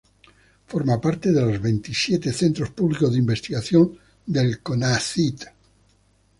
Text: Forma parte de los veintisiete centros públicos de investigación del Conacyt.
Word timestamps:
Forma 0.65 0.97
parte 0.99 1.31
de 1.31 1.41
los 1.41 1.61
veintisiete 1.61 2.33
centros 2.33 2.71
públicos 2.71 3.11
de 3.11 3.19
investigación 3.19 3.99
del 4.25 4.59
Conacyt. 4.63 5.43